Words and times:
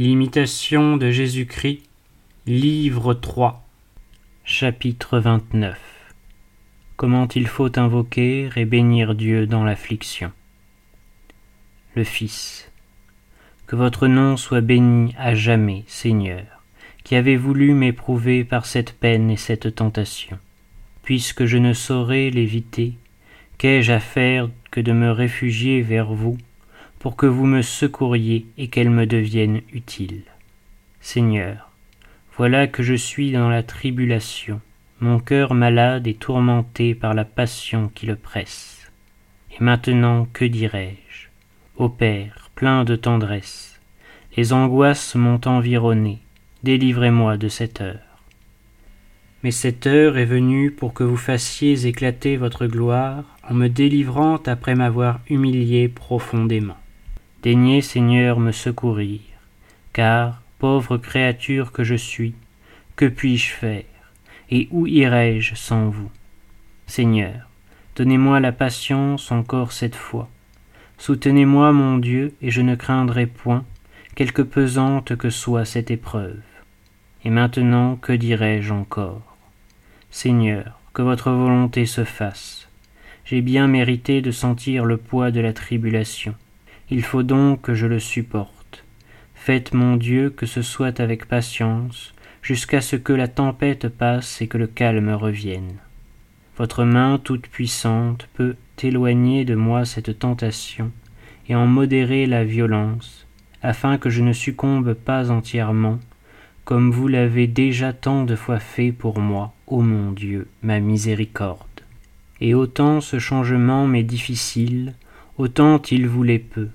L'imitation 0.00 0.96
de 0.96 1.10
Jésus-Christ, 1.10 1.82
livre 2.46 3.14
3, 3.14 3.66
chapitre 4.44 5.18
29. 5.18 5.76
Comment 6.94 7.26
il 7.34 7.48
faut 7.48 7.76
invoquer 7.76 8.48
et 8.54 8.64
bénir 8.64 9.16
Dieu 9.16 9.48
dans 9.48 9.64
l'affliction. 9.64 10.30
Le 11.96 12.04
Fils. 12.04 12.70
Que 13.66 13.74
votre 13.74 14.06
nom 14.06 14.36
soit 14.36 14.60
béni 14.60 15.16
à 15.18 15.34
jamais, 15.34 15.82
Seigneur, 15.88 16.46
qui 17.02 17.16
avez 17.16 17.36
voulu 17.36 17.74
m'éprouver 17.74 18.44
par 18.44 18.66
cette 18.66 18.92
peine 18.92 19.32
et 19.32 19.36
cette 19.36 19.74
tentation. 19.74 20.38
Puisque 21.02 21.44
je 21.44 21.58
ne 21.58 21.72
saurais 21.72 22.30
l'éviter, 22.30 22.94
qu'ai-je 23.58 23.90
à 23.90 23.98
faire 23.98 24.48
que 24.70 24.80
de 24.80 24.92
me 24.92 25.10
réfugier 25.10 25.82
vers 25.82 26.12
vous 26.12 26.38
pour 26.98 27.16
que 27.16 27.26
vous 27.26 27.46
me 27.46 27.62
secouriez 27.62 28.46
et 28.56 28.68
qu'elle 28.68 28.90
me 28.90 29.06
devienne 29.06 29.60
utile. 29.72 30.22
Seigneur, 31.00 31.70
voilà 32.36 32.66
que 32.66 32.82
je 32.82 32.94
suis 32.94 33.32
dans 33.32 33.48
la 33.48 33.62
tribulation, 33.62 34.60
mon 35.00 35.20
cœur 35.20 35.54
malade 35.54 36.06
et 36.06 36.14
tourmenté 36.14 36.94
par 36.94 37.14
la 37.14 37.24
passion 37.24 37.90
qui 37.94 38.06
le 38.06 38.16
presse. 38.16 38.90
Et 39.52 39.62
maintenant, 39.62 40.26
que 40.32 40.44
dirai-je 40.44 41.28
Ô 41.76 41.88
Père, 41.88 42.50
plein 42.54 42.84
de 42.84 42.96
tendresse, 42.96 43.80
les 44.36 44.52
angoisses 44.52 45.14
m'ont 45.14 45.40
environné, 45.46 46.18
délivrez-moi 46.64 47.36
de 47.36 47.48
cette 47.48 47.80
heure. 47.80 48.22
Mais 49.44 49.52
cette 49.52 49.86
heure 49.86 50.18
est 50.18 50.24
venue 50.24 50.72
pour 50.72 50.92
que 50.92 51.04
vous 51.04 51.16
fassiez 51.16 51.86
éclater 51.86 52.36
votre 52.36 52.66
gloire 52.66 53.24
en 53.48 53.54
me 53.54 53.68
délivrant 53.68 54.40
après 54.46 54.74
m'avoir 54.74 55.20
humilié 55.28 55.88
profondément. 55.88 56.76
Daignez, 57.40 57.82
Seigneur, 57.82 58.40
me 58.40 58.50
secourir, 58.50 59.20
car, 59.92 60.42
pauvre 60.58 60.96
créature 60.96 61.70
que 61.70 61.84
je 61.84 61.94
suis, 61.94 62.34
que 62.96 63.04
puis-je 63.04 63.52
faire, 63.52 63.84
et 64.50 64.66
où 64.72 64.88
irai-je 64.88 65.54
sans 65.54 65.88
vous? 65.88 66.10
Seigneur, 66.88 67.48
donnez-moi 67.94 68.40
la 68.40 68.50
patience 68.50 69.30
encore 69.30 69.70
cette 69.70 69.94
fois. 69.94 70.28
Soutenez-moi, 70.98 71.72
mon 71.72 71.98
Dieu, 71.98 72.34
et 72.42 72.50
je 72.50 72.60
ne 72.60 72.74
craindrai 72.74 73.26
point, 73.26 73.64
quelque 74.16 74.42
pesante 74.42 75.14
que 75.14 75.30
soit 75.30 75.64
cette 75.64 75.92
épreuve. 75.92 76.40
Et 77.24 77.30
maintenant, 77.30 77.94
que 77.94 78.12
dirai-je 78.12 78.72
encore? 78.72 79.36
Seigneur, 80.10 80.80
que 80.92 81.02
votre 81.02 81.30
volonté 81.30 81.86
se 81.86 82.02
fasse. 82.02 82.68
J'ai 83.24 83.42
bien 83.42 83.68
mérité 83.68 84.22
de 84.22 84.32
sentir 84.32 84.84
le 84.84 84.96
poids 84.96 85.30
de 85.30 85.38
la 85.38 85.52
tribulation 85.52 86.34
il 86.90 87.02
faut 87.02 87.22
donc 87.22 87.62
que 87.62 87.74
je 87.74 87.86
le 87.86 87.98
supporte. 87.98 88.84
Faites, 89.34 89.72
mon 89.74 89.96
Dieu, 89.96 90.30
que 90.30 90.46
ce 90.46 90.62
soit 90.62 91.00
avec 91.00 91.26
patience, 91.26 92.14
jusqu'à 92.42 92.80
ce 92.80 92.96
que 92.96 93.12
la 93.12 93.28
tempête 93.28 93.88
passe 93.88 94.40
et 94.40 94.46
que 94.46 94.58
le 94.58 94.66
calme 94.66 95.10
revienne. 95.10 95.76
Votre 96.56 96.84
main 96.84 97.20
toute-puissante 97.22 98.28
peut 98.34 98.56
éloigner 98.82 99.44
de 99.44 99.54
moi 99.54 99.84
cette 99.84 100.18
tentation 100.18 100.90
et 101.48 101.54
en 101.54 101.66
modérer 101.66 102.26
la 102.26 102.44
violence, 102.44 103.26
afin 103.62 103.98
que 103.98 104.10
je 104.10 104.22
ne 104.22 104.32
succombe 104.32 104.94
pas 104.94 105.30
entièrement, 105.30 105.98
comme 106.64 106.90
vous 106.90 107.08
l'avez 107.08 107.46
déjà 107.46 107.92
tant 107.92 108.24
de 108.24 108.36
fois 108.36 108.60
fait 108.60 108.92
pour 108.92 109.20
moi, 109.20 109.54
ô 109.66 109.80
mon 109.80 110.12
Dieu, 110.12 110.48
ma 110.62 110.80
miséricorde. 110.80 111.62
Et 112.40 112.54
autant 112.54 113.00
ce 113.00 113.18
changement 113.18 113.86
m'est 113.86 114.02
difficile, 114.02 114.94
autant 115.38 115.80
il 115.90 116.08
voulait 116.08 116.40
peu. 116.40 116.68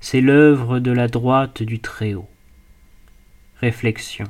C'est 0.00 0.20
l'œuvre 0.20 0.78
de 0.78 0.90
la 0.92 1.08
droite 1.08 1.62
du 1.62 1.80
Très-Haut. 1.80 2.28
Réflexion. 3.60 4.26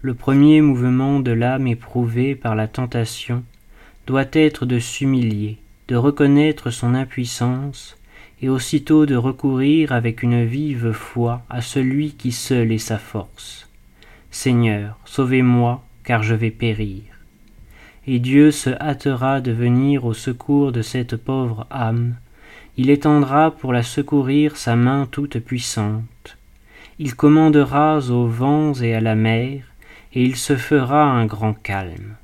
Le 0.00 0.14
premier 0.14 0.60
mouvement 0.60 1.18
de 1.18 1.32
l'âme 1.32 1.66
éprouvée 1.66 2.36
par 2.36 2.54
la 2.54 2.68
tentation 2.68 3.42
doit 4.06 4.26
être 4.32 4.64
de 4.64 4.78
s'humilier, 4.78 5.58
de 5.88 5.96
reconnaître 5.96 6.70
son 6.70 6.94
impuissance, 6.94 7.96
et 8.40 8.48
aussitôt 8.48 9.06
de 9.06 9.16
recourir 9.16 9.92
avec 9.92 10.22
une 10.22 10.44
vive 10.44 10.92
foi 10.92 11.42
à 11.48 11.62
celui 11.62 12.12
qui 12.12 12.30
seul 12.30 12.70
est 12.70 12.78
sa 12.78 12.98
force. 12.98 13.68
Seigneur, 14.30 14.98
sauvez-moi, 15.04 15.82
car 16.04 16.22
je 16.22 16.34
vais 16.34 16.50
périr. 16.50 17.02
Et 18.06 18.20
Dieu 18.20 18.52
se 18.52 18.70
hâtera 18.70 19.40
de 19.40 19.50
venir 19.50 20.04
au 20.04 20.14
secours 20.14 20.70
de 20.70 20.82
cette 20.82 21.16
pauvre 21.16 21.66
âme, 21.70 22.14
il 22.76 22.90
étendra 22.90 23.50
pour 23.50 23.72
la 23.72 23.82
secourir 23.82 24.56
sa 24.56 24.76
main 24.76 25.08
toute 25.10 25.38
puissante. 25.38 26.36
Il 26.98 27.14
commandera 27.14 27.98
aux 28.10 28.26
vents 28.26 28.74
et 28.74 28.94
à 28.94 29.00
la 29.00 29.14
mer, 29.14 29.64
et 30.12 30.22
il 30.22 30.36
se 30.36 30.56
fera 30.56 31.04
un 31.04 31.26
grand 31.26 31.54
calme. 31.54 32.16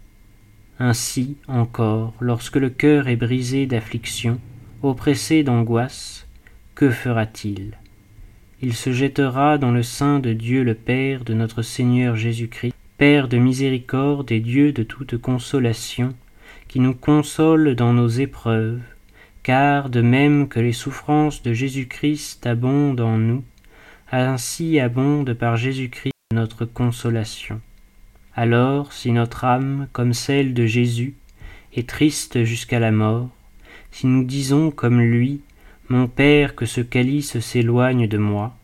Ainsi 0.79 1.37
encore, 1.49 2.15
lorsque 2.21 2.57
le 2.57 2.71
cœur 2.71 3.09
est 3.09 3.17
brisé 3.17 3.67
d'affliction, 3.67 4.41
oppressé 4.83 5.43
d'angoisse, 5.43 6.27
que 6.75 6.91
fera-t-il? 6.91 7.79
Il 8.63 8.75
se 8.75 8.93
jettera 8.93 9.59
dans 9.59 9.73
le 9.73 9.83
sein 9.83 10.19
de 10.19 10.33
Dieu 10.33 10.65
le 10.65 10.75
Père 10.75 11.25
de 11.25 11.35
notre 11.35 11.63
Seigneur 11.63 12.17
Jésus-Christ, 12.17 12.75
Père 12.99 13.29
de 13.29 13.37
miséricorde 13.37 14.31
et 14.33 14.41
Dieu 14.41 14.73
de 14.73 14.83
toute 14.83 15.17
consolation, 15.19 16.15
qui 16.69 16.79
nous 16.81 16.95
console 16.95 17.75
dans 17.75 17.93
nos 17.93 18.09
épreuves, 18.09 18.81
car 19.43 19.91
de 19.91 20.01
même 20.01 20.49
que 20.49 20.61
les 20.61 20.73
souffrances 20.73 21.43
de 21.43 21.53
Jésus-Christ 21.53 22.47
abondent 22.47 23.01
en 23.01 23.19
nous, 23.19 23.45
ainsi 24.11 24.79
abonde 24.79 25.33
par 25.35 25.57
Jésus-Christ 25.57 26.13
notre 26.33 26.65
consolation. 26.65 27.61
Alors, 28.35 28.93
si 28.93 29.13
notre 29.13 29.45
âme, 29.45 29.89
comme 29.93 30.15
celle 30.15 30.55
de 30.55 30.67
Jésus, 30.67 31.15
est 31.75 31.89
triste 31.89 32.45
jusqu'à 32.45 32.79
la 32.79 32.93
mort, 32.93 33.29
si 33.91 34.07
nous 34.07 34.25
disons 34.25 34.71
comme 34.71 35.01
lui, 35.01 35.41
Mon 35.89 36.09
Père, 36.09 36.55
que 36.55 36.65
ce 36.65 36.81
calice 36.81 37.39
s'éloigne 37.41 38.07
de 38.07 38.19
moi, 38.19 38.57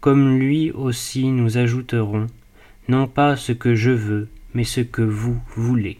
comme 0.00 0.38
lui 0.38 0.70
aussi 0.72 1.28
nous 1.28 1.56
ajouterons, 1.56 2.26
non 2.88 3.06
pas 3.06 3.36
ce 3.36 3.52
que 3.52 3.74
je 3.74 3.90
veux, 3.90 4.28
mais 4.54 4.64
ce 4.64 4.80
que 4.80 5.02
vous 5.02 5.38
voulez. 5.56 5.98